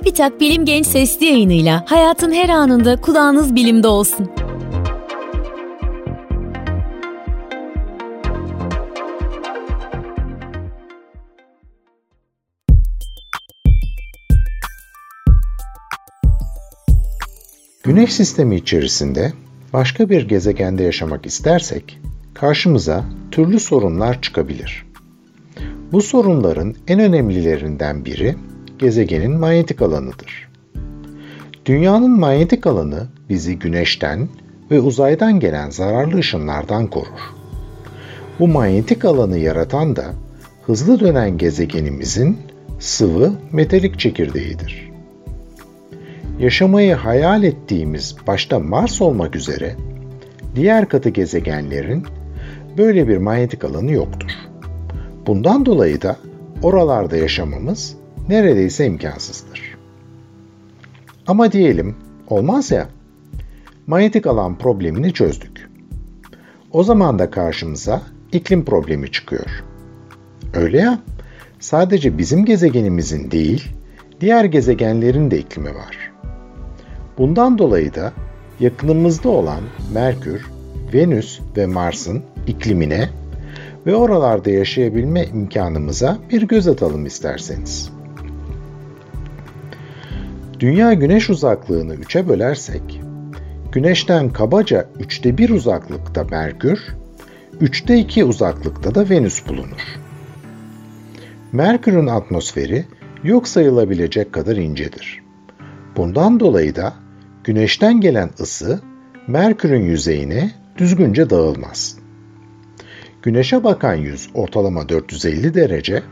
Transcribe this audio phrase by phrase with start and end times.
[0.00, 4.30] Çubitak Bilim Genç Sesli yayınıyla hayatın her anında kulağınız bilimde olsun.
[17.82, 19.32] Güneş sistemi içerisinde
[19.72, 22.00] başka bir gezegende yaşamak istersek
[22.34, 24.86] karşımıza türlü sorunlar çıkabilir.
[25.92, 28.36] Bu sorunların en önemlilerinden biri
[28.80, 30.48] gezegenin manyetik alanıdır.
[31.66, 34.28] Dünyanın manyetik alanı bizi güneşten
[34.70, 37.34] ve uzaydan gelen zararlı ışınlardan korur.
[38.38, 40.04] Bu manyetik alanı yaratan da
[40.66, 42.38] hızlı dönen gezegenimizin
[42.78, 44.90] sıvı metalik çekirdeğidir.
[46.38, 49.76] Yaşamayı hayal ettiğimiz başta Mars olmak üzere
[50.56, 52.04] diğer katı gezegenlerin
[52.78, 54.30] böyle bir manyetik alanı yoktur.
[55.26, 56.16] Bundan dolayı da
[56.62, 57.99] oralarda yaşamamız
[58.30, 59.76] neredeyse imkansızdır.
[61.26, 61.96] Ama diyelim
[62.28, 62.88] olmaz ya,
[63.86, 65.70] manyetik alan problemini çözdük.
[66.72, 69.64] O zaman da karşımıza iklim problemi çıkıyor.
[70.54, 70.98] Öyle ya,
[71.60, 73.68] sadece bizim gezegenimizin değil,
[74.20, 76.12] diğer gezegenlerin de iklimi var.
[77.18, 78.12] Bundan dolayı da
[78.60, 79.60] yakınımızda olan
[79.94, 80.46] Merkür,
[80.94, 83.08] Venüs ve Mars'ın iklimine
[83.86, 87.99] ve oralarda yaşayabilme imkanımıza bir göz atalım isterseniz.
[90.60, 93.00] Dünya güneş uzaklığını 3'e bölersek,
[93.72, 96.80] Güneş'ten kabaca 3'te 1 uzaklıkta Merkür,
[97.60, 99.98] 3'te 2 uzaklıkta da Venüs bulunur.
[101.52, 102.84] Merkür'ün atmosferi
[103.24, 105.22] yok sayılabilecek kadar incedir.
[105.96, 106.94] Bundan dolayı da
[107.44, 108.80] Güneş'ten gelen ısı
[109.26, 111.96] Merkür'ün yüzeyine düzgünce dağılmaz.
[113.22, 116.02] Güneşe bakan yüz ortalama 450 derece,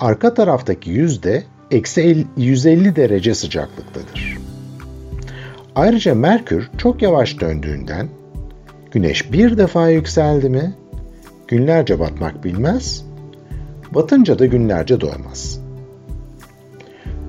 [0.00, 4.38] arka taraftaki yüz de eksi 150 derece sıcaklıktadır.
[5.74, 8.08] Ayrıca Merkür çok yavaş döndüğünden
[8.90, 10.74] Güneş bir defa yükseldi mi
[11.48, 13.04] günlerce batmak bilmez,
[13.90, 15.60] batınca da günlerce doğmaz.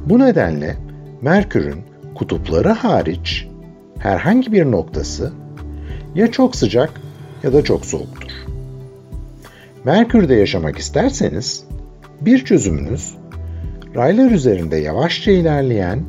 [0.06, 0.78] Bu nedenle
[1.22, 1.82] Merkür'ün
[2.16, 3.48] kutupları hariç
[4.00, 5.34] herhangi bir noktası
[6.16, 7.02] ya çok sıcak
[7.44, 8.32] ya da çok soğuktur.
[9.84, 11.64] Merkür'de yaşamak isterseniz
[12.22, 13.19] bir çözümünüz
[13.96, 16.00] raylar üzerinde yavaşça ilerleyen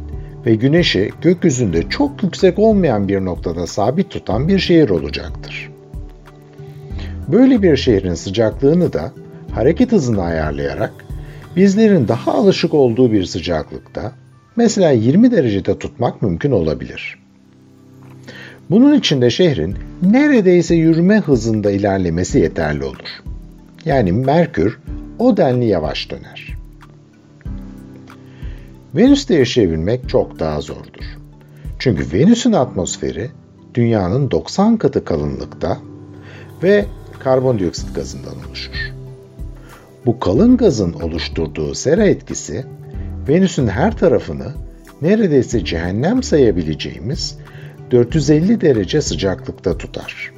[0.46, 5.70] ve güneşi gökyüzünde çok yüksek olmayan bir noktada sabit tutan bir şehir olacaktır.
[7.28, 9.12] Böyle bir şehrin sıcaklığını da
[9.52, 10.92] hareket hızını ayarlayarak
[11.56, 14.12] bizlerin daha alışık olduğu bir sıcaklıkta
[14.56, 17.19] mesela 20 derecede tutmak mümkün olabilir.
[18.70, 23.08] Bunun için de şehrin neredeyse yürüme hızında ilerlemesi yeterli olur.
[23.84, 24.78] Yani Merkür
[25.19, 26.59] o denli yavaş döner.
[28.96, 31.18] Venüs'te yaşayabilmek çok daha zordur.
[31.78, 33.30] Çünkü Venüs'ün atmosferi
[33.74, 35.78] dünyanın 90 katı kalınlıkta
[36.62, 36.86] ve
[37.18, 38.92] karbondioksit gazından oluşur.
[40.06, 42.64] Bu kalın gazın oluşturduğu sera etkisi
[43.28, 44.52] Venüs'ün her tarafını
[45.02, 47.38] neredeyse cehennem sayabileceğimiz
[47.90, 50.32] 450 derece sıcaklıkta tutar.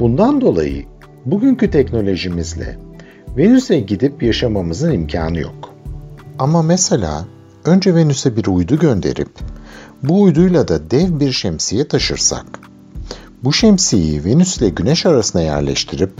[0.00, 0.84] Bundan dolayı
[1.24, 2.76] bugünkü teknolojimizle
[3.36, 5.69] Venüs'e gidip yaşamamızın imkanı yok.
[6.40, 7.24] Ama mesela
[7.64, 9.28] önce Venüs'e bir uydu gönderip
[10.02, 12.46] bu uyduyla da dev bir şemsiye taşırsak,
[13.44, 16.12] bu şemsiyeyi Venüs ile Güneş arasına yerleştirip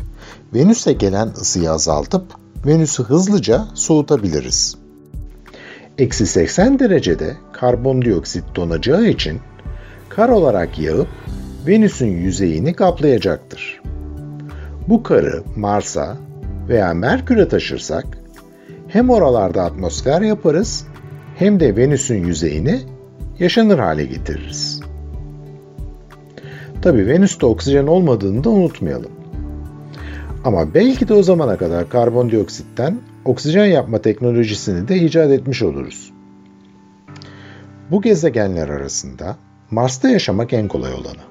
[0.55, 2.25] Venüs'e gelen ısıyı azaltıp
[2.67, 4.77] Venüs'ü hızlıca soğutabiliriz.
[5.99, 9.41] Eksi 80 derecede karbondioksit donacağı için
[10.09, 11.09] kar olarak yağıp
[11.67, 13.83] Venüs'ün yüzeyini kaplayacaktır.
[14.89, 16.17] Bu karı Mars'a
[16.69, 18.20] veya Merkür'e taşırsak
[18.93, 20.87] hem oralarda atmosfer yaparız
[21.37, 22.81] hem de Venüs'ün yüzeyini
[23.39, 24.81] yaşanır hale getiririz.
[26.83, 29.13] Tabi Venüs'te oksijen olmadığını da unutmayalım.
[30.45, 36.13] Ama belki de o zamana kadar karbondioksitten oksijen yapma teknolojisini de icat etmiş oluruz.
[37.91, 39.37] Bu gezegenler arasında
[39.71, 41.23] Mars'ta yaşamak en kolay olanı.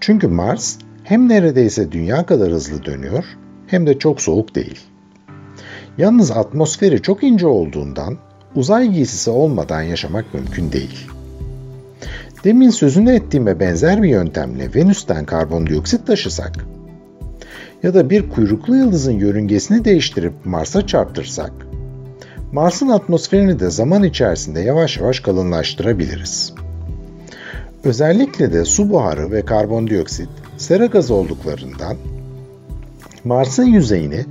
[0.00, 3.24] Çünkü Mars hem neredeyse dünya kadar hızlı dönüyor
[3.66, 4.80] hem de çok soğuk değil.
[5.98, 8.16] Yalnız atmosferi çok ince olduğundan
[8.54, 11.06] uzay giysisi olmadan yaşamak mümkün değil.
[12.44, 16.52] Demin sözünü ettiğime benzer bir yöntemle Venüs'ten karbondioksit taşısak
[17.82, 21.52] ya da bir kuyruklu yıldızın yörüngesini değiştirip Mars'a çarptırsak,
[22.52, 26.52] Mars'ın atmosferini de zaman içerisinde yavaş yavaş kalınlaştırabiliriz.
[27.84, 31.96] Özellikle de su buharı ve karbondioksit sera gazı olduklarından
[33.24, 34.24] Mars'ın yüzeyini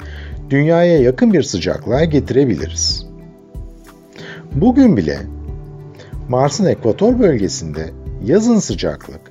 [0.50, 3.08] dünyaya yakın bir sıcaklığa getirebiliriz.
[4.52, 5.18] Bugün bile
[6.30, 7.90] Mars'ın ekvator bölgesinde
[8.26, 9.22] yazın sıcaklık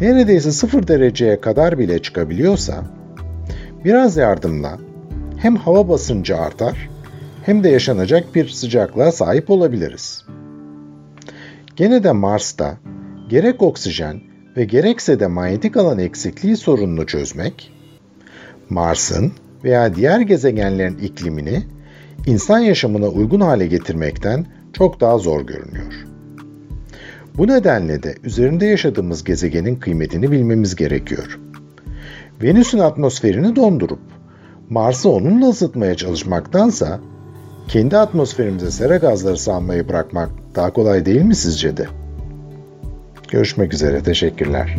[0.00, 2.84] neredeyse sıfır dereceye kadar bile çıkabiliyorsa,
[3.84, 4.78] biraz yardımla
[5.36, 6.90] hem hava basıncı artar
[7.42, 10.24] hem de yaşanacak bir sıcaklığa sahip olabiliriz.
[11.76, 12.76] Gene de Mars'ta
[13.28, 14.20] gerek oksijen
[14.56, 17.72] ve gerekse de manyetik alan eksikliği sorununu çözmek,
[18.70, 19.32] Mars'ın
[19.64, 21.62] veya diğer gezegenlerin iklimini
[22.26, 26.06] insan yaşamına uygun hale getirmekten çok daha zor görünüyor.
[27.36, 31.38] Bu nedenle de üzerinde yaşadığımız gezegenin kıymetini bilmemiz gerekiyor.
[32.42, 34.00] Venüs'ün atmosferini dondurup
[34.70, 37.00] Mars'ı onunla ısıtmaya çalışmaktansa
[37.68, 41.86] kendi atmosferimize sera gazları salmayı bırakmak daha kolay değil mi sizce de?
[43.28, 44.78] Görüşmek üzere, teşekkürler.